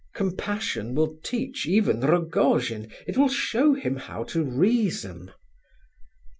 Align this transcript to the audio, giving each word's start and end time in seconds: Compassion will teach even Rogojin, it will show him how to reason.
Compassion 0.15 0.95
will 0.95 1.19
teach 1.23 1.67
even 1.67 1.99
Rogojin, 2.01 2.91
it 3.05 3.17
will 3.19 3.29
show 3.29 3.75
him 3.75 3.97
how 3.97 4.23
to 4.23 4.43
reason. 4.43 5.31